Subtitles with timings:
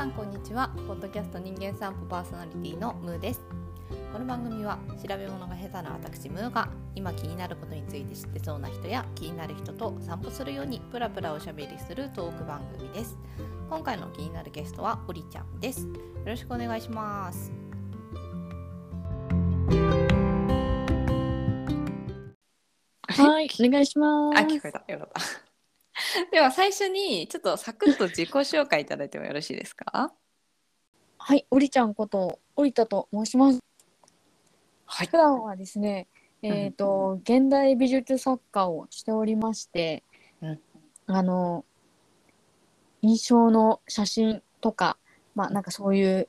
[0.00, 0.70] さんこんにちは。
[0.88, 3.42] ポッドキャスト人間散歩パーソナリティのムーです。
[4.10, 13.14] この番組は調べ物が下手な私ムーが今気になることについて知ってそうな人や気になる人と散歩するようにプラプラおしゃべりするトーク番組です。
[13.68, 15.82] 今回の気になるゲストはおりちゃんです。
[15.82, 15.88] よ
[16.24, 17.52] ろしくお願いします。
[23.06, 24.38] はい、お願いします。
[24.38, 24.82] あ聞こえた。
[24.90, 25.20] よかった
[26.30, 30.12] では最初にちょっとサクッと自己紹介いただいてもよろしいですか？
[31.18, 33.60] はい、おりちゃんこと、おりたと申します。
[34.86, 36.08] はい普段はですね、
[36.42, 40.02] えっ、と、現代美術作家をしておりまして、
[40.40, 40.60] うん
[41.06, 41.64] あの、
[43.02, 44.96] 印象の写真とか、
[45.34, 46.28] まあなんかそういう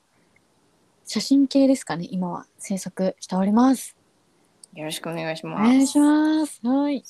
[1.06, 3.96] 写真系ですかね、今は制作しております。
[4.74, 6.62] よろしくお願いしおます願いします。
[6.66, 7.04] はい。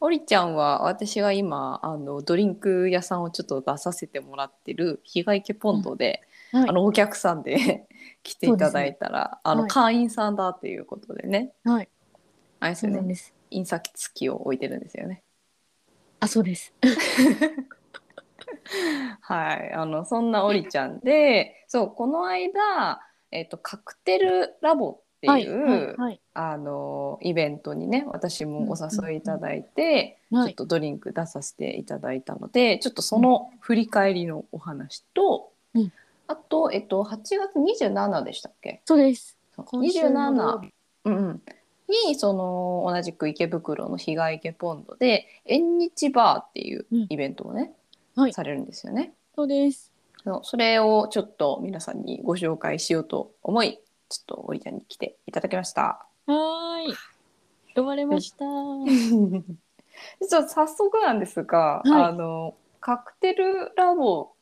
[0.00, 7.86] おりちゃんは私が今あのドリンク屋さんをちょっと出させてもらってる日帰池ポンドで、はいあのお客さんで
[8.24, 11.88] 来ていただいたら、あの、はい会員さんだっていうことでねはい。
[12.58, 13.34] あれですよねそうなんです。
[13.50, 15.22] 印刷付きを置いてるんですよね。
[16.18, 16.74] あ、そうです。
[19.20, 25.96] はいあのそんなおりちゃんでそうこの間、えっとカクテルラボっていう。
[26.32, 30.48] あのイベントにね私もお誘いいただいて、はい。
[30.48, 35.92] ちょっとドリンク出させていただいたのでちょっとその振り返りのお話と、うん。
[36.26, 38.80] あと、えっと、8月27でしたっけ？
[38.84, 39.36] そうです。
[39.54, 39.64] そう。
[39.66, 40.72] 今週の土曜27日、
[41.04, 41.42] うんうん、
[42.06, 47.72] にその同じく池袋の日帰池ポンドで縁日バーっていううんイベントをね、
[48.14, 48.32] はい。
[48.32, 49.12] されるんですよね。
[49.34, 49.92] そうです。
[50.42, 53.80] それをちょっと皆さんにご紹介しようと思い
[54.10, 56.04] ちょっとおりちゃんに来ていただきました。
[56.26, 56.94] はーい。
[57.76, 58.44] 呼ばれました。
[60.20, 64.32] 実は早速なんですが、はいあのカクテルラボ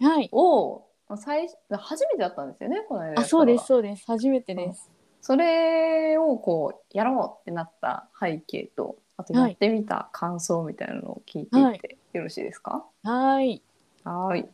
[0.00, 0.28] はい。
[0.32, 0.84] を
[1.16, 4.04] 最初めてだったんですよねこの間やったのあ、そうです、そうです。
[4.06, 4.90] 初めてです。
[5.20, 12.84] それをこうやろうってなった背景とあとやってみた感想みたいなのを聞いていってよろしいですか？
[13.04, 13.62] はーい。
[14.02, 14.46] はーい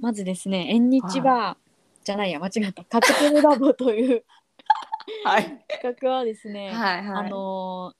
[0.00, 1.67] まずですね、縁日バー
[2.08, 2.84] じゃないや、間違った。
[2.84, 4.24] カクテルラボという
[5.24, 5.62] はい。
[5.68, 7.26] 企画はですね、はいはい。
[7.26, 7.98] あのー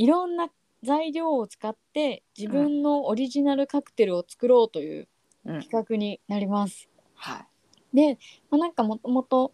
[0.00, 0.48] いろんな
[0.84, 5.08] 材料を使って自分のオリジナルカクテルを作ろうという
[5.44, 5.60] うん。
[5.62, 6.88] 企画になります。
[7.16, 7.44] は
[7.92, 7.96] い。
[7.96, 8.18] で、
[8.50, 9.52] まあ、なんかもともと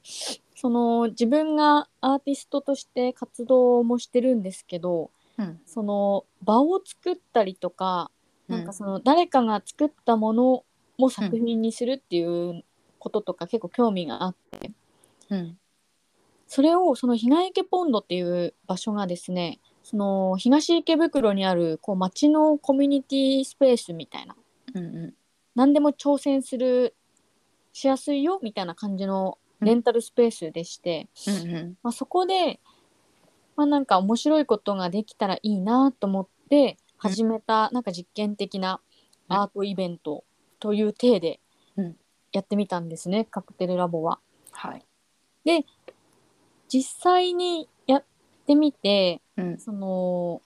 [0.54, 5.58] その自分がアーティストとして活動もしてるんですけどうん。
[5.64, 8.10] その場を作ったりとか、
[8.50, 8.66] うんなん。
[8.66, 10.64] かその誰かが作ったもの
[10.98, 12.62] を作品にするっていう
[13.04, 14.72] こととか結構興味があって。
[15.28, 15.58] うん。
[16.46, 24.34] それをその東池ポンドっていう場所がですねその東池袋にあるこう町のコミュニティスペースみたいな。
[24.74, 25.14] うんうん。
[25.54, 26.94] 何でも挑戦する
[27.72, 31.78] しやすいよみたいな感じのレンタルスペースでして、うんうん。
[31.82, 32.60] まあ、そこで、
[33.56, 38.80] まあ、なんか面白いことができたらいいなと思って始めたなんか実験的な
[39.28, 40.24] アートイベント
[40.58, 41.43] という体でうん
[42.34, 44.18] やってみたんですね、カクテルラボは。
[44.50, 44.84] はい。
[46.68, 48.04] 実際にやっ
[48.46, 49.58] てみてうん。
[49.58, 50.42] その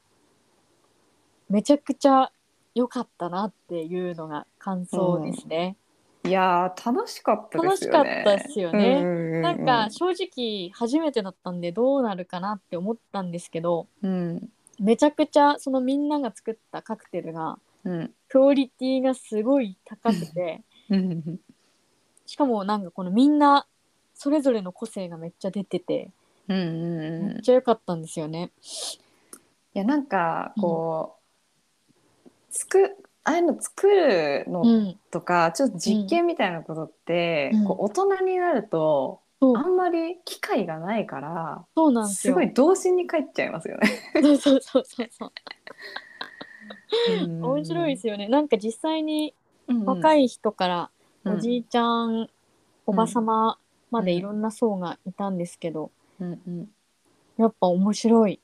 [1.48, 2.30] めちゃくちゃ
[2.74, 5.76] 良かったなっていうのが感想ですね。
[6.24, 7.98] いやー楽しかったですよね。
[7.98, 9.00] 楽しかったですよね。
[9.00, 14.50] うんうんうんなんか正直初めてだったんでどうなるかなって思ったんですけどうん。
[14.78, 18.14] めちゃくちゃそのみんなが作ったカクテルがうん。
[18.28, 21.40] クオリティがすごい高くてうん
[22.28, 23.66] しかもなんかこのみんな
[24.12, 26.10] それぞれの個性がめっちゃ出てて
[26.46, 28.50] うんうんうんめっちゃ良かったんですよね。
[29.74, 31.16] いやなんかこ
[32.26, 42.32] う、つくああいうの作るのうん、とか、ちょっと実験みたいなことって、うんこう大人になると、あんまり機会がないからそうなんですよ。
[42.32, 43.88] すごい童心に帰っちゃいますよね。
[44.22, 45.32] そうそうそうそうそう。
[47.24, 48.28] うん面白いですよね。
[48.28, 49.34] なんか実際に
[49.66, 50.97] うんうん若い人からうん
[51.34, 52.28] おじいちゃん、
[52.86, 53.58] おばさま
[53.90, 54.18] までうん。
[54.18, 55.90] いろんな層がいたんですけど、
[56.20, 56.68] うんうん。
[57.36, 58.40] やっぱ面白い。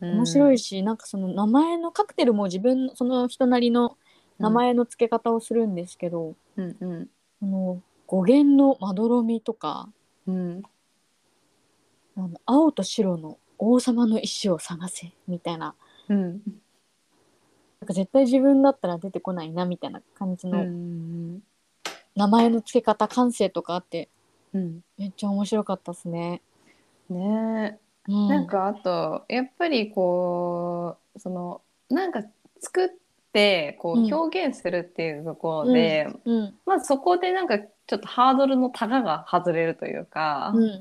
[0.00, 0.10] うん。
[0.18, 3.96] 面白いし、なんかその名前のカクテルも自分のその人なりの
[4.38, 7.08] 名前の付け方をするんですけど、うんうん。
[7.40, 9.88] その語源のまどろみとか
[10.26, 10.62] うん。
[12.16, 15.74] あの青と白の王様の石を探せみたいな。
[16.08, 16.42] うん。
[17.80, 21.42] なんか絶対自分だったら出てこないなみたいな感じうのん
[22.16, 24.08] 名前の付け方感性とかあって
[24.52, 24.80] うん。
[24.98, 26.40] めっちゃ面白かったですね。
[27.08, 27.78] ね。
[28.08, 32.22] えうん、なんかあとやっぱりこうそのなんか
[32.60, 32.90] 作っっ
[33.34, 34.12] てこうん。
[34.12, 36.54] う表現するっていうところで、うん。
[36.64, 40.78] まずそこでなんかちょっとハードルのタガが外れるというか、うん。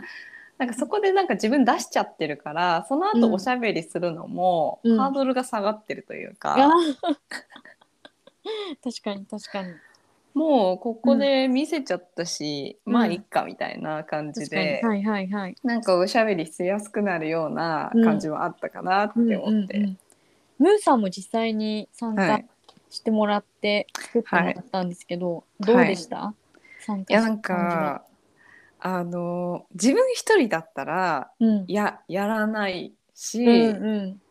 [0.59, 3.21] なんかそこでなんか自分出しちゃってるからそのうん。
[3.21, 4.97] 後おしゃべりするのも、うん。
[5.00, 6.69] ハードルが下がってるというか、あ
[8.83, 9.74] 確かに確かに
[10.33, 12.94] もうここで見せちゃったし、うん。
[12.94, 15.56] まあいっかみたいな感じで、はいはいはい。
[15.63, 19.77] なんかおしゃべりしやすくなるような感じはあったかなって思って。
[19.77, 19.97] うんうんうん
[20.59, 22.45] ムーさんも実際に参加はい。
[22.89, 26.35] してもらって作ってもらったんですけど、いどうでした、
[26.80, 28.06] 参加いやなんか
[28.80, 31.65] あの自分一人だったらうん。
[31.68, 34.21] ややらないし、うんうん。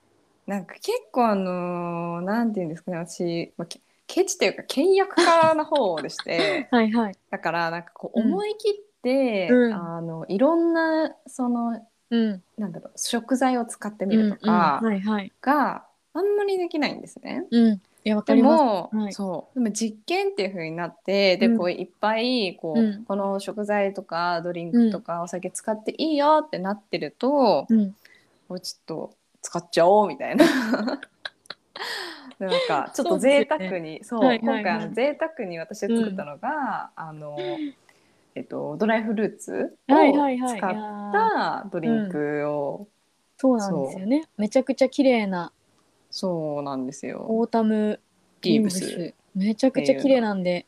[0.46, 3.81] なんか結構あのなんて言うんですかね私、まあ、け
[4.12, 7.14] ケチというか倹約家な方でして はいはい。
[7.31, 8.26] だからなんかこううん。
[8.26, 9.75] 思い切って、うん。
[9.75, 11.81] あのいろんなその
[12.11, 12.43] うん。
[12.59, 14.93] なんだろう食材を使ってみるとかうんうん。
[14.93, 15.32] はいはい。
[15.41, 17.47] があんまりできないんですね。
[17.50, 17.81] うん。
[18.05, 19.12] でも、はい。
[19.14, 19.59] そう。
[19.59, 21.56] でも実験っていう風になってでうん。
[21.56, 23.05] こういっぱいこう、うん。
[23.05, 27.97] この食材とかドリンクとかお酒使っていいよってなってると、うん。
[28.49, 30.44] もうちょっと使っちゃおうみたいな。
[32.46, 34.62] なんかちょっと贅沢にそう,、はいはいはい。
[34.62, 37.36] 今回あの贅沢に私が作ったのが、あの
[38.34, 42.88] えっとドライフルーツを使ったドリンクを、
[43.36, 44.28] そうなんですよね。
[44.36, 45.52] めちゃくちゃ綺麗な。
[46.10, 47.24] そうなんですよ。
[47.28, 48.00] オータム
[48.42, 49.14] リーブス。
[49.34, 50.66] めちゃくちゃ綺麗なんで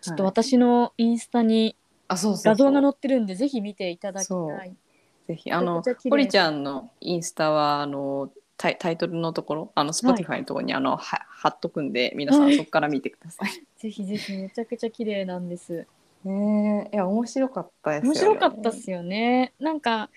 [0.00, 1.74] ちょっと私のインスタに
[2.08, 4.76] 画像が載ってるんでぜひ見ていただきたい。
[5.26, 12.54] ぜひあの堀ちゃんのインスタはあのタイタイトルのところあの Spotify のところにあの、は貼っとくんで皆さはい。
[12.54, 13.50] んそこから見てください。
[13.76, 15.86] ぜひぜひめちゃくちゃ綺麗なんです。
[16.24, 16.94] ねえ。
[16.94, 18.20] いや面白かったですよ、面ね。
[18.20, 19.52] 白かったっすよね。
[19.58, 20.10] なんか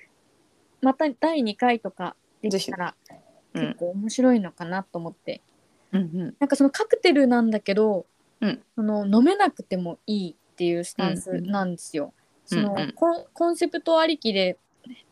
[0.82, 2.96] また第2回とかできたら
[3.54, 3.62] うん。
[3.68, 5.42] 結構面白いのかなと思って、
[5.92, 6.36] うんうん。
[6.40, 8.06] なんかそのカクテルなんだけど、
[8.42, 8.64] うん。
[8.76, 12.14] その飲めなくてもいいっていうスタンスなんですよ。
[12.46, 12.80] その、うん。
[12.80, 14.58] うんコンコンセプトありきで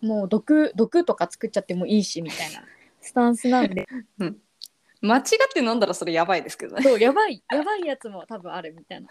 [0.02, 2.64] もう毒毒とか作っちゃってもいいしみたいな
[3.08, 3.88] スタンスなんで
[5.02, 5.24] 間違っ
[5.54, 6.82] て飲んだらそれやばいですけどね。
[6.82, 9.08] そうやばいやばいやつも多分あるみたいな。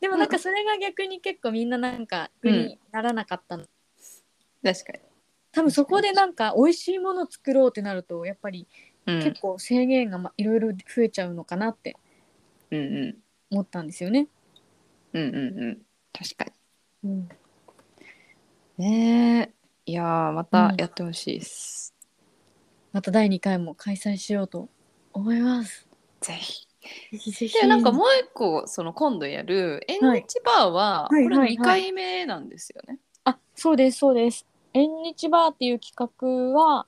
[0.00, 3.64] でもなんかそれが逆に結構みんななんか苦にならなかったの、
[4.62, 4.92] 確か
[5.52, 8.68] 多分そこでなんか美味しいものを作ろうってなるとやっぱりに。
[9.06, 11.96] うん結構制限がまいろいろ増えちゃうのかなって
[12.72, 13.16] うんうん
[13.52, 14.26] 思ったんですよね。
[15.12, 15.82] うんうんうん
[16.12, 16.52] 確か
[17.04, 17.28] うん、に。
[18.78, 19.52] ね
[19.86, 21.95] えいやーまたやってほしいです。
[22.96, 24.70] また第2回も開催しようと
[25.12, 25.86] 思います。
[26.22, 26.66] ぜひ。
[27.12, 27.60] ぜひぜひ。
[27.60, 32.98] でなんかもう一個その今度やる縁日バーはこはいれ2はいはい回目なんですよね。
[33.24, 34.46] あそうですそうです。
[34.72, 36.86] 縁日バーっていう企画は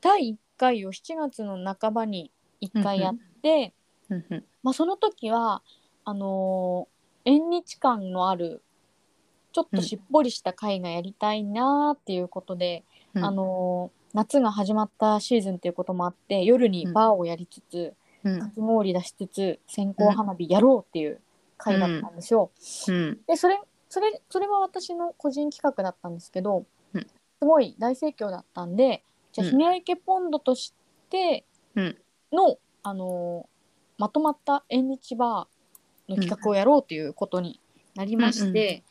[0.00, 2.30] 第1回を7月の半ばに
[2.60, 3.74] 1回やって、
[4.08, 5.60] うんうんまあ、その時は
[6.04, 8.62] あのー縁日感のある
[9.50, 12.84] ちょっとしっぽりした回がやりたいなーっていうことで、
[13.14, 17.92] うんあのー夏が始まったシーズンっていうこともあって夜にバーをやりつつ、
[18.24, 18.40] うん。
[18.40, 21.20] かき氷出しつつ線香花火やろうっていう
[21.58, 22.50] 回だったんですよ。
[22.88, 23.18] うん。
[23.26, 23.60] でそれ
[23.90, 26.64] それそれは私の個人企画だったんですけど、
[26.94, 27.02] うん。
[27.02, 27.08] す
[27.40, 29.76] ごい大盛況だったんでじゃあうん。
[29.76, 30.72] 池ポンドとし
[31.10, 31.96] てうん。
[32.32, 33.56] の、あのー
[33.98, 37.60] まとまった縁日バーの企画をやろうということに
[37.94, 38.84] なりまして、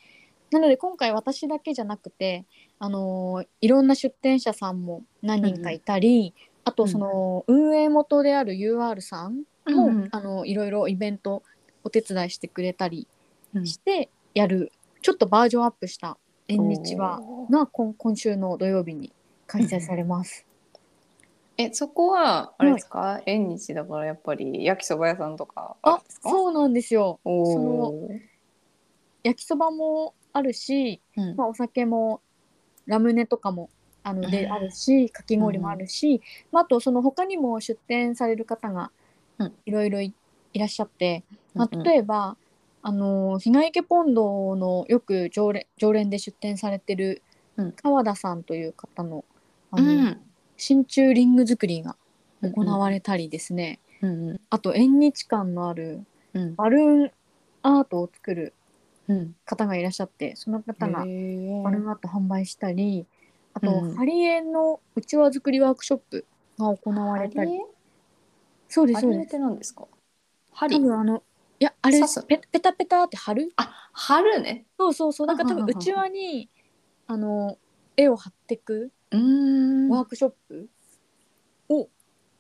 [0.52, 2.46] なので今回私だけじゃなくて、
[2.80, 6.34] あのーいろんな出店者さんも何人かいたり、
[6.64, 11.44] あとその運営元である UR さんも、うんあのいろいろイベント
[11.84, 13.08] お手伝いしてくれたり
[13.54, 13.66] うん。
[13.68, 14.72] してやる、
[15.02, 17.52] ちょっとバージョンアップした縁日バおー。
[17.52, 19.12] が今今週の土曜日に
[19.48, 20.46] 開催されます。
[21.58, 26.30] えそこはあれですか、縁日だからやっぱり焼きそば屋さんとかあるんあですか？
[26.30, 27.20] そうなんですよ。
[27.24, 28.20] おそのー
[29.24, 31.36] 焼きそばもあるし、うん。
[31.38, 32.22] まあ、お酒も
[32.86, 33.70] ラムネとかも
[34.04, 34.52] あのでうん。
[34.52, 38.92] あるしかき氷もあるし、まあ、あとその他にも出店される方が
[39.40, 39.54] うん。
[39.66, 40.14] いろいろい
[40.54, 41.24] いらっしゃって、
[41.54, 42.38] まあ、例えば、
[42.82, 47.22] あの日帰池ポンドのよく常連常連で出店されてる
[47.56, 47.72] うん。
[47.72, 49.24] 川田さんという方の
[49.72, 50.22] あの、うん。
[50.58, 51.96] 真鍮リング作りが
[52.42, 54.42] うん行われたりですね、うんうん。
[54.50, 56.56] あと縁日感のあるうん。
[56.56, 57.12] バルーン
[57.64, 58.52] アートを作るうん
[59.46, 63.06] 方がいらっしゃってその方がバルーンアート販売したり
[63.54, 63.96] あと、うん。
[63.96, 66.26] ハリエのうちわ作りワークショップ
[66.60, 67.62] が行われたり。
[68.68, 69.38] そうですそうです。
[69.38, 69.88] ですか？
[70.52, 71.24] 針多分あの
[71.60, 73.54] いやあれペペタペタって貼る？
[73.56, 74.66] あ春ね。
[74.78, 75.28] そうそうそう。
[75.28, 76.50] なんか多分うちわに
[77.08, 77.58] あの
[77.96, 80.70] 絵を貼ってくワークショップ
[81.70, 81.88] を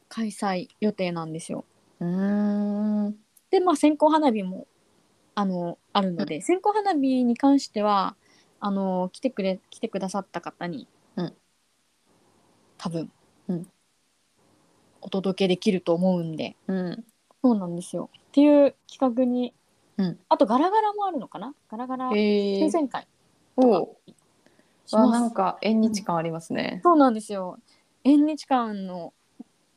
[0.09, 1.63] 開催予定なんですよ。
[1.99, 2.07] うう
[3.09, 3.15] ん。
[3.49, 4.67] でまあ線香花火も
[5.35, 8.15] あのあるので、線香花火に関しては
[8.59, 10.87] あの来てくれ来てくださった方に、
[11.17, 11.33] うん。
[12.77, 13.11] 多分、
[13.47, 13.67] うん。
[15.01, 17.05] お届けできると思うんでうん。
[17.43, 18.09] そうなんですよ。
[18.17, 19.53] っていう企画に、
[19.97, 20.19] うん。
[20.29, 21.53] あとガラガラもあるのかな？
[21.69, 23.07] ガラガラ抽選会。
[23.57, 23.97] お
[24.85, 24.95] します。
[24.95, 26.79] わなんか縁日感ありますね。
[26.83, 27.59] そうなんですよ。
[28.03, 29.13] 縁日感の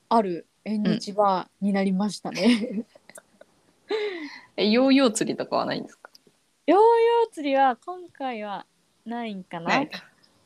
[0.08, 2.84] ある縁日バーになりましたね、
[4.56, 6.10] えヨーヨー釣りとかはないんですか？
[6.66, 8.66] ヨーヨー釣りは今回は
[9.04, 9.66] ないんかな。
[9.66, 9.90] ない。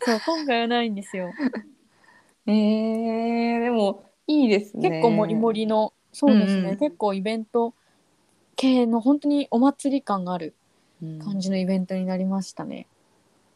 [0.01, 1.33] そう今回はないんですよ。
[2.47, 4.91] えー、でもいいですね。
[4.91, 6.79] 結構もりもりのそうですね、うんうん。
[6.79, 7.75] 結構イベント
[8.57, 10.55] 系の本当にお祭り感がある
[11.03, 11.19] うん。
[11.19, 12.87] 感じのイベントになりましたね、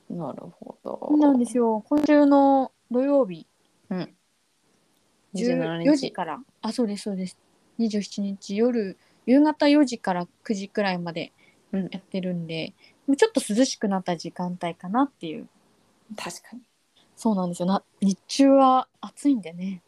[0.09, 1.07] なるほど。
[1.09, 1.85] そうなんですよ。
[1.89, 3.47] 今週の土曜日。
[3.91, 4.17] うん。
[5.35, 6.41] 27 14日時から。
[6.63, 7.39] あそうですそうです。
[7.79, 8.97] 27日夜
[9.27, 11.33] 夕方4時から9時くらいまで
[11.73, 12.73] うんやってるんで、
[13.07, 15.49] もうちょっと涼しくなった時間帯かなっていう。
[16.17, 16.63] 確かに。
[17.17, 17.67] そうなんですよ。
[17.67, 19.83] な日中は暑いんでね。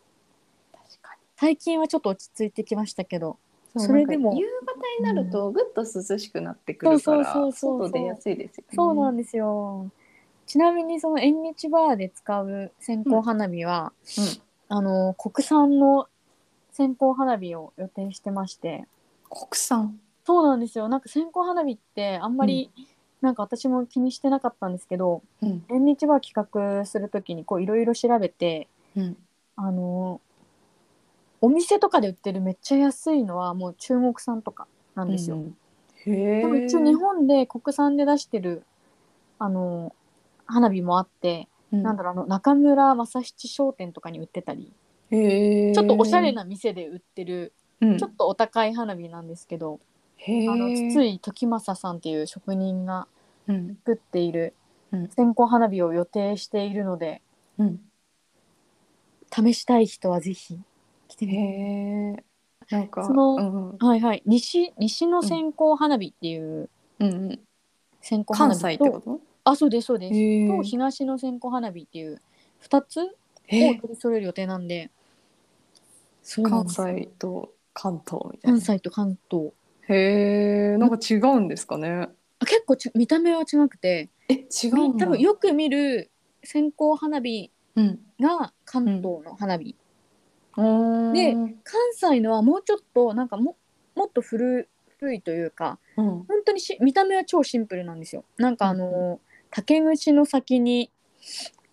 [0.72, 1.20] 確かに。
[1.36, 3.38] 最近はちょっと落ち着いてきましたけど
[3.76, 7.90] それでも夕方になるとぐっと涼しくなってくるから、そうそうそうそう。
[7.90, 8.68] 外出やすいですよね。
[8.74, 9.90] そうなんですよ。
[10.46, 14.24] ちなみにその縁日バーで使う線香花火は、うん。
[14.70, 16.08] あの国産の
[16.72, 18.84] 線香花火を予定してまして
[19.30, 19.98] 国産。
[20.24, 22.70] そうなんですよなんか線香花火ってあんまり、
[23.22, 25.64] なんか私も気にしてなかったんですけどうん。
[25.70, 29.16] 縁日バー企画する時にこういろいろ調べてうん。
[29.56, 30.20] あの
[31.40, 35.36] お店とかで売ってるめっちゃ安いのはもう中国産とかなんですよ。
[35.36, 35.56] うん
[36.06, 36.40] へえ。
[36.42, 38.64] でも一応日本で国産で出してる
[39.38, 39.94] あの
[40.46, 44.72] 花火もあって、うんなんだろうあの中村正七商店とかに売ってたり、
[45.10, 45.74] へえ。
[45.74, 47.98] ちょっとおしゃれな店で売ってる、うん。
[47.98, 49.80] ちょっとお高い花火なんですけど。
[50.20, 53.06] あの筒井時政さんっていう職人が
[53.46, 53.76] うん。
[53.84, 54.54] 作っている
[54.92, 57.22] うん線香花火を予定しているので
[57.58, 57.80] うん。
[59.32, 60.58] 試したい人はぜひ
[61.08, 61.38] 来てへみて。
[61.38, 62.24] え。
[62.70, 63.04] なんか。
[63.04, 63.78] そのうんうん。
[63.78, 66.68] はいはい西西の線香花火っていう
[66.98, 67.40] うんうん。
[68.00, 69.20] 線香花関火と？
[69.44, 70.48] あそうですそうです。
[70.48, 72.20] と東の線香花火っていう
[72.62, 73.08] 2つを
[73.48, 74.90] 取り揃える予定なんで、
[76.22, 78.60] そうなん関ですよ西と関東みたいな関。
[78.60, 79.52] 西と関東
[79.88, 80.76] へえ。
[80.78, 82.08] なんか違うんですかね。
[82.40, 85.06] あ結構ち見た目は違くてえ、違うんだ。
[85.06, 86.10] 多分よく見る
[86.42, 88.00] 線香花火うん。
[88.20, 89.76] が関東の花火、
[90.56, 91.12] うん。
[91.12, 91.32] で
[91.62, 93.56] 関西のはもうちょっとなんかも
[93.94, 94.68] もっと古
[94.98, 96.04] 古いというかうん。
[96.04, 99.20] 本当にし見た目は超シンプルなんですよなんかあの、
[99.50, 100.90] 竹串の先に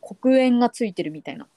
[0.02, 1.48] 黒煙がついてるみたいな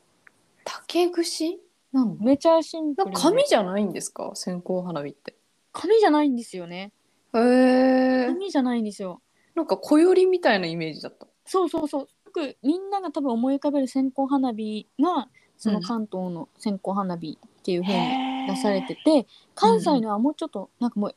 [0.64, 1.60] 竹串？
[1.92, 2.18] なん？
[2.20, 4.30] めちゃシンプル紙じゃないんですか？
[4.34, 5.36] 線香花火って。
[5.72, 6.92] 紙じゃないんですよね。
[7.34, 8.26] へえ。
[8.26, 9.20] 紙じゃないんですよ。
[9.54, 11.26] なんか小よりみたいなイメージだった。
[11.44, 12.00] そうそうそう。
[12.02, 21.14] よくみんなが多分思い浮かべる線香花火がその関東の線香花火っていう風に出されてて、関西のはもうちょっとなんかもう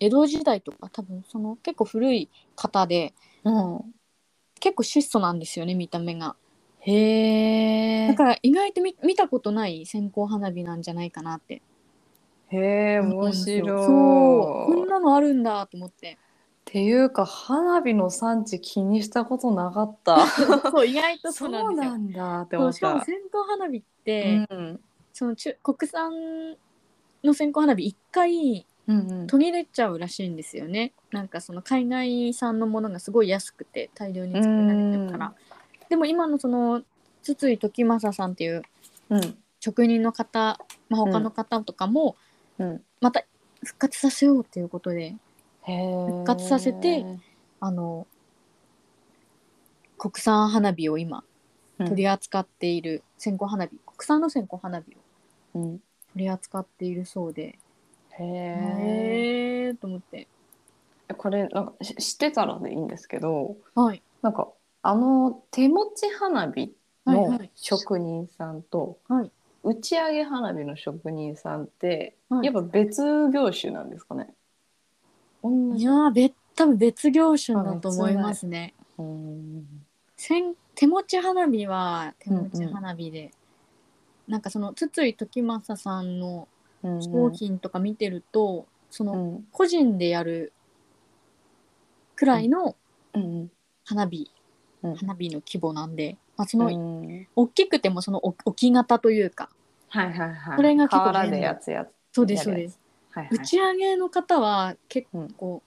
[0.00, 3.80] 江戸時代とか多分その結構古い方でうん。
[4.58, 6.34] 結構質素なんですよね見た目が
[6.86, 8.14] へえだ。
[8.14, 11.62] から意外と見見たことない線香花火なんじゃないかなって。
[12.48, 12.58] へ
[12.94, 13.68] え、面白い。
[13.68, 14.74] そう。
[14.74, 16.12] こんなのあるんだと思って。
[16.12, 16.16] っ
[16.64, 20.26] ていうか花火の産地気にしたことなかった。
[20.70, 22.72] そう意外とそそううなんだって思った。
[22.76, 24.80] しかも線香花火って、うん。
[25.12, 26.56] その中国産
[27.24, 29.26] の線香花火一回うんうん。
[29.26, 30.92] 途切れちゃうらしいんですよね。
[31.10, 35.34] なんかその海外産のものがすごい安くて大量に作られてるから
[35.88, 36.82] でも今のその
[37.22, 38.62] 筒井時政さんっていう
[39.10, 42.16] うん職人の方、まあ、他の方とかも
[42.58, 42.82] うん。
[43.00, 43.24] また
[43.64, 45.14] 復活させようっていうことで。
[45.66, 47.04] 復活させて
[47.58, 48.06] あの
[49.98, 51.24] 国産花火を今
[51.78, 54.96] うん取り扱っている線香花火、国産の線香花火
[55.54, 55.78] をうん。
[56.12, 57.58] 取り扱っているそうでへ
[58.20, 58.24] え。
[58.24, 60.28] へえーと思って
[61.18, 64.48] これなんかし知ってたらでいいんですけど、はいなんか
[64.88, 66.72] あの手持ち花火
[67.06, 69.32] の職人さんとはい。
[69.64, 72.46] 打ち上げ花火の職人さんってはい。
[72.46, 73.02] やっぱ別
[73.34, 74.32] 業種なんですかね？
[75.76, 78.74] いやー別多分別業種だと思いますね。
[78.96, 79.66] うん。
[80.16, 83.32] 線手持ち花火は手持ち花火で、
[84.28, 86.46] なんかその筒井時政さんの
[86.84, 89.44] うん商品とか見てると、そうのん。
[89.50, 90.52] 個人でやる
[92.14, 92.76] くらいの
[93.14, 93.50] うん。
[93.84, 94.35] 花火、うん
[94.82, 97.28] 花火の規模なんで、まあ、その、うん。
[97.34, 99.50] 大きくてもその置置き型というか
[99.88, 100.56] はいはいはい。
[100.56, 101.88] これが結構瓦でやつやつ。
[102.12, 102.78] そうですそうです。
[103.10, 105.62] はい打ち上げの方は結構、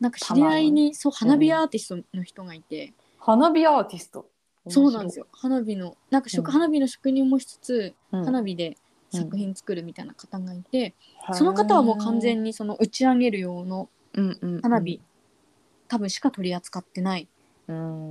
[0.00, 4.28] なんか知り合いにそう花火アーティストの人がいて、花火アーティスト。
[4.68, 5.26] そうなんですよ。
[5.32, 6.52] 花火のなんか職、うん。
[6.52, 8.24] 花火の職人もしつつ、うん。
[8.24, 8.76] 花火で
[9.10, 10.94] 作品作るみたいな方がいて、
[11.32, 14.60] その方はもう完全にその打ち上げる用のうんうんうん。
[14.60, 15.00] 花火、
[15.88, 17.28] 多分しか取り扱ってないうん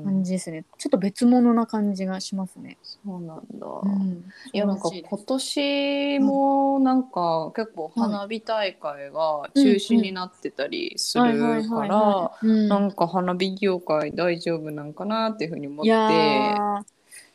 [0.03, 15.91] 感じですね、ちょっと別物な感じがしますね、そうなんだ、うん、いやなんか今年もなんか結構花火大会が中止になってたりするからなんか花火業界大丈夫なんかなっていうふうに思って。
[15.91, 16.83] ー。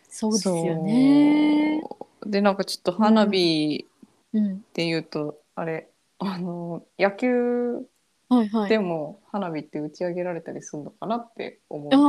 [0.08, 1.82] そうですよね。
[2.24, 3.86] でなんかちょっと花火
[4.32, 7.86] うん、っていうと、あれあの野球
[8.28, 8.68] はいはい。
[8.68, 12.00] でも花火って打ち上げられたりするのかなって思うんです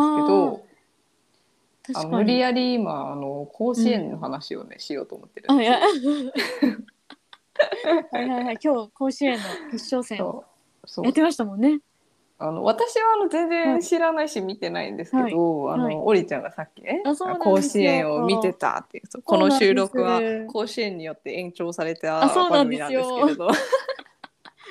[1.93, 2.07] けどあ。
[2.07, 5.79] 無理やり今あの甲子園の話をね、しようと思ってるんですよや。
[8.13, 8.57] はいはいはい。
[8.63, 10.17] 今日甲子園の決勝戦
[11.03, 11.79] やってましたもんね。
[12.39, 17.01] あの私はあの全然知らないし見てないんですけど、はいあの、はいオリちゃんがさっきね
[17.39, 23.49] 甲子園を見てたっていうこの収録は甲子園によって延長されたあそうなん番組なんですよですけれど、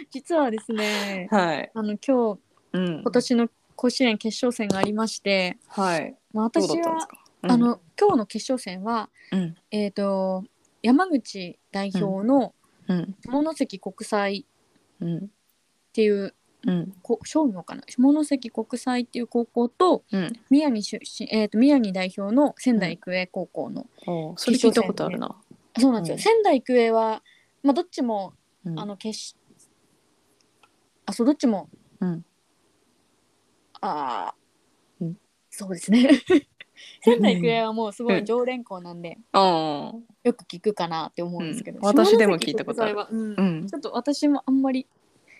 [0.10, 2.40] 実はですね、はい、あの今日
[2.72, 7.50] うん、今年の甲子園決勝戦がありまして、はい、まあ、私どうん。
[7.50, 10.44] あの今日の決勝戦はうん、えっ、と
[10.82, 12.54] 山口代表の
[12.88, 14.46] うん、下関国際
[15.00, 15.20] うん、っ
[15.92, 16.34] ていう
[16.66, 17.82] うん、こ商業かな？
[17.86, 25.36] 下関国際っていう高校とうん、宮城出身、えー、と宮城代表の仙台育英高校の、おそれ聞いたことあるな。
[25.78, 26.20] そうなんですよ、うん。
[26.20, 27.22] 仙台育英は、
[27.62, 28.34] まあ、どっちも
[28.64, 28.80] うん。
[28.80, 29.36] あの決し
[31.06, 31.68] あそうどっちも。
[32.00, 32.24] うん、
[33.80, 35.16] あー、うん。
[35.50, 36.08] そうですね。
[37.00, 39.94] 仙台育英はもうすごい常連校なんで、ああ、
[40.24, 41.84] よく聞くかなって思うんですけど、うん。
[41.84, 42.94] 私でも聞いたことある。
[42.94, 43.60] 下関国際は、うん。
[43.60, 43.68] うん。
[43.68, 44.86] ち、ょっと私もあんまり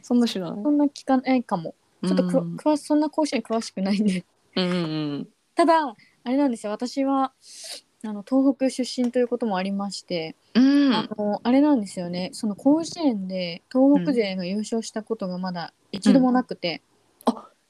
[0.03, 0.63] そんな知らない？
[0.63, 1.75] そんな聞かないかも。
[2.05, 4.25] ちょっとくわうん詳しそんな甲子園詳しくないんで。
[4.55, 4.69] うん、う
[5.19, 6.73] ん、 ただあれなんですよ。
[6.73, 7.33] 私は
[8.07, 12.31] あの東北出身ということもありまして、うん、あのあれなんですよね。
[12.33, 16.83] その甲子園で東北勢が優勝したことがまだ一度もなくて、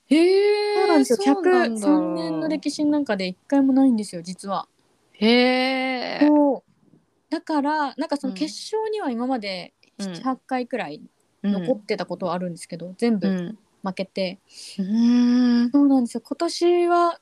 [0.09, 1.17] へえ、そうなんですよ。
[1.35, 1.89] そうなんだ。
[1.89, 4.69] 103年の歴史の中で一回もないんですよ実は。
[5.13, 6.19] へえ。
[6.21, 6.73] そう。
[7.31, 8.37] だからなんかそのうん。
[8.37, 10.13] 決勝には今までうん。
[10.13, 11.01] 78回くらい
[11.43, 11.53] うん。
[11.53, 14.39] 残ってたことはあるんですけど、全部うん、負けて、
[14.79, 16.23] うん、そうなんですよ。
[16.27, 17.21] 今年は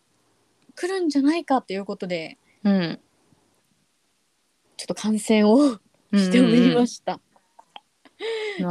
[0.74, 2.98] 来るんじゃないかということでうん、
[4.76, 5.78] ちょっと観戦を
[6.12, 7.20] しておりました。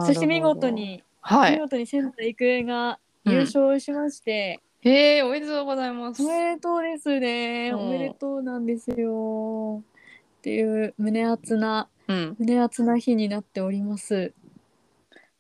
[0.06, 1.54] そして見事に、はい。
[1.54, 6.24] 見事に仙台育英が優勝しまして、へえ、おめでとうございます。
[6.24, 7.80] おめでとうですね、うん。
[7.80, 9.82] おめでとうなんですよ。
[10.40, 14.34] っていう胸熱なうん、胸熱な日になっております。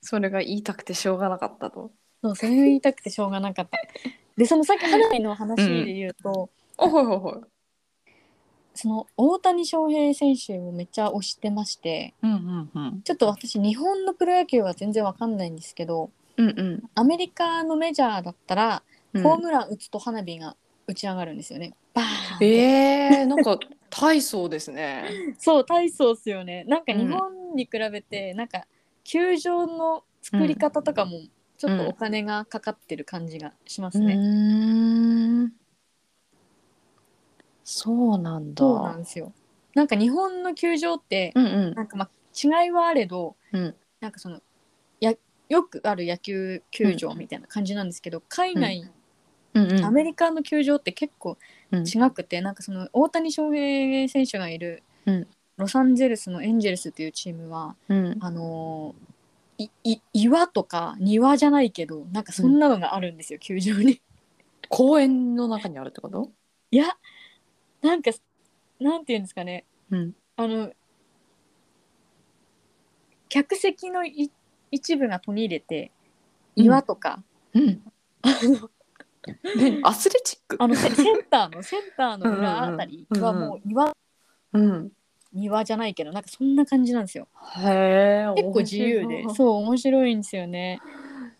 [0.01, 1.91] それが言いたくてしょうがなかったと。
[2.23, 3.77] そうそれを言いたくてしょうがなかった。
[4.37, 7.41] でそのさっき花火の話で言うと、あ、はいはいはい。
[8.75, 13.01] その大谷翔平選手をめっちゃ推してましてうんうんうん。
[13.03, 16.83] ちょっと私日本のプロ野球は全然わかんないんですけどうんうん。
[16.95, 18.83] アメリカのメジャーだったら、
[19.13, 20.55] うんホームラン打つと花火が
[20.87, 21.75] 打ち上がるんですよね。
[21.93, 22.07] バーン
[22.41, 23.59] ええなんか
[23.91, 25.05] 大層ですね。
[25.37, 26.63] そう体操っすよね。
[26.63, 28.65] なんかうん日本に比べて、なんか
[29.03, 31.19] 球場の作り方とかも
[31.59, 34.15] ちょっとお金がかかってる感じがしますね。
[34.15, 35.12] ん。
[37.63, 38.59] そうなんだ。
[38.59, 39.31] そうなんですよ。
[39.73, 42.09] なんか日本の球場って、うんうんなんかまあ
[42.63, 44.41] 違いはあれど、うんなんかその
[44.99, 45.13] や
[45.49, 48.79] よくある野球球場みたいな感じなんですけど、海外、
[49.53, 51.37] うんうんアメリカの球場って結構
[51.71, 59.13] うん違くて、なんかその大谷翔平選手がいる、うんロサンゼルスのエンジェルスっていうチームはうんあのー
[59.59, 64.01] いい岩とか庭じゃないけどなんかそんなのがあるんですよ、球場に。
[64.69, 66.31] 公園の中にあるってこと？
[66.71, 66.85] いや
[67.83, 68.11] なんか
[68.79, 70.71] なんていうんですかねうんあの
[73.29, 74.31] 客席のい
[74.71, 75.91] 一部が途切れて
[76.55, 77.81] 岩とか、うん。
[78.21, 78.69] あの
[79.55, 80.55] ねアスレチック。
[80.59, 83.91] あのセセンターのセンターの裏あたりはもう岩、
[84.53, 84.91] うん。
[85.31, 87.27] 庭じゃないけどなんかそんな感じなんですよ。
[87.57, 88.33] へえ。
[88.35, 90.79] 結構自由でそう面白いんですよね。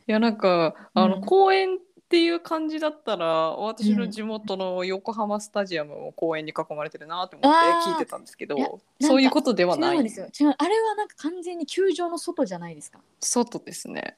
[0.08, 1.78] いやなんかあの、うん公園
[2.14, 7.58] っていう感じだったら私の地元の横浜スタジアムも公園に囲まれてるなと思って
[7.90, 9.96] 聞いてたんですけあーいやど、そういうことではない。
[9.96, 10.28] 違うんですよ。
[10.28, 13.00] 違うあれはなんか完全に球場の外じゃないですか。
[13.20, 14.16] 外ですね。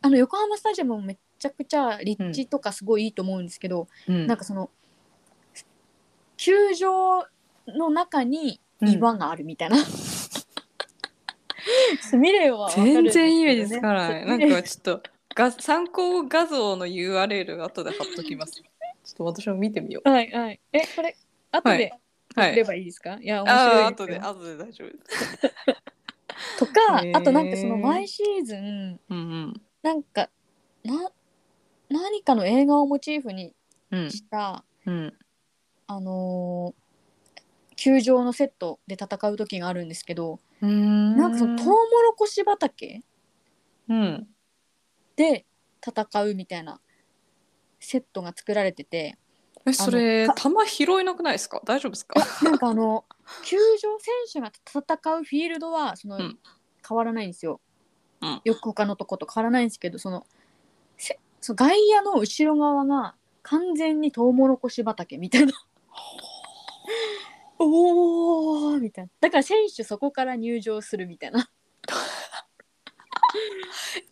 [0.00, 4.26] あの横浜スタジアムもめちゃくちゃ立地とかすごいいいと思うんですけど、うん。
[4.26, 4.70] なんかその
[6.38, 7.26] 球場
[7.66, 9.76] の中に岩があるみたいな、
[12.18, 13.30] 見ればわかるん全ですけどね。
[13.30, 14.24] 然イメージつかない。
[14.24, 18.52] なんかちょっとが参考画像の URL 後で貼っときます。
[19.02, 20.08] ちょっと私も見てみよう。
[20.08, 20.60] はいはい。
[20.72, 21.16] えこれ
[21.50, 21.78] 後はい。
[21.78, 21.92] で
[22.36, 22.50] はい。
[22.50, 22.64] 送れ。
[22.64, 24.18] ばいいですか、い、や面白い後で。
[24.18, 25.48] 後で大丈夫です。
[26.58, 26.72] とか
[27.14, 29.62] あとなんかその毎シーズンうんうん。
[29.82, 30.28] なんか
[30.84, 31.10] な
[31.88, 33.54] 何かの映画をモチーフに
[33.90, 34.10] うん。
[34.10, 35.18] した、うん。
[35.86, 36.80] あのー
[37.76, 41.16] 球場のセットで戦う時があるんですけど、うん。
[41.16, 43.02] なんかそのトウモロコシ畑
[43.88, 44.28] うん
[45.20, 45.44] で
[45.86, 46.80] 戦うみたいな
[47.78, 49.18] セットが作られてて
[49.66, 51.60] えそれか球拾えなくないですか？
[51.66, 52.14] 大丈夫ですか？
[52.42, 53.04] なんかあの
[53.44, 54.80] 球場選手が戦
[55.16, 56.38] うフィールドはその、うん。
[56.88, 57.60] 変わらないんですよ、
[58.22, 58.40] うん。
[58.42, 60.24] よく他のとこと変わらないんですけどその
[60.96, 65.52] せその外野の後ろ側が完全にトウモロコシ畑みたいな。
[67.58, 69.10] おーみたいな。
[69.20, 71.50] だから選手そこから入場するみたいな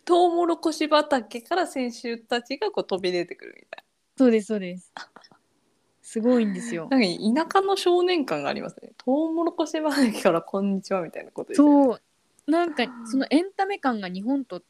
[0.09, 3.83] トウモロコシ畑から選手たちがこう飛び出てくるみたい
[4.17, 4.91] そうですそうです
[6.01, 6.97] すごいんですよな。
[6.97, 8.93] なんか田舎の少年感がありますね。
[8.97, 11.85] トウモロコシ畑からこんにちはみたいなことですよね。
[11.93, 12.01] そ
[12.47, 14.63] うなんかそのエンタメ感が日本と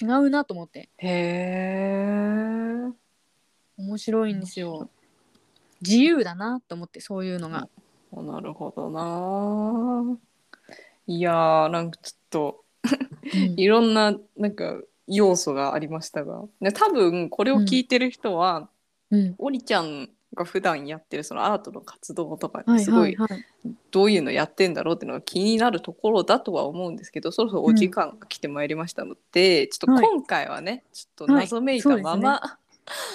[0.00, 2.92] 違うなと思ってへえ。
[3.76, 4.88] 面白いんですよ
[5.82, 7.68] 自由だなと思ってそういうのが、
[8.12, 10.18] なるほどな。
[11.06, 12.59] いやーなんかちょっとうん
[13.56, 18.68] いろんななんか要素がありましたが、ね、多分これを聞いてる人は、
[19.10, 19.34] うん。
[19.38, 23.16] おりちゃんが普段やってるそのアートの活動とかはいすごはい。
[23.90, 32.40] どういうのやってんだろうっていうのが気になるところだとは思うんですけどそろそろお時間が来てまいりましたので、ちょっと今回はね、ちょっと謎めいたまま、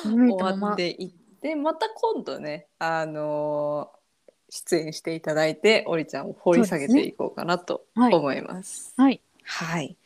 [0.04, 4.06] 終 終わっていってまた今度ねあのー
[4.50, 8.14] 出演していただいておりちゃんを掘り下げていこうかなとはい。
[8.14, 8.94] 思います。
[8.96, 9.20] はい。
[9.44, 9.98] はい。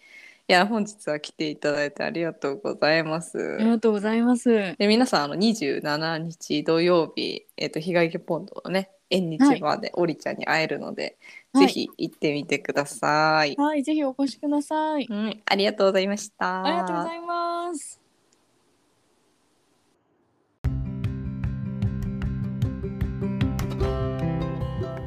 [0.49, 3.37] いや本日は来ていただいてありがとうございます。
[3.59, 11.17] ありがとうございますで皆さんあの27日土曜日えっ、と日帰りポンドのね縁日までおりちゃんに会えるので、
[11.53, 13.55] はいぜひ行ってみてください。
[13.57, 16.63] はいぜひお越しくださいうん、ありがとうございました。
[16.63, 18.01] ありがとうございます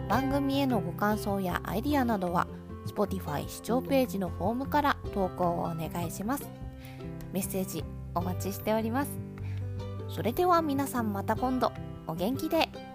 [0.09, 2.47] 番組へのご感想やアイディアなどは
[2.95, 6.47] Spotify 視聴ページのフォームから投稿をお願いします。
[7.33, 9.11] メッセージお待ちしております。
[10.09, 11.73] それでは皆さんまた今度。
[12.07, 12.92] お元気で。